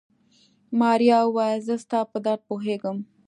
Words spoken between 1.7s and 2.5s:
ستا په درد